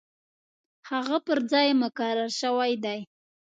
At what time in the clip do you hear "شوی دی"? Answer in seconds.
2.41-2.99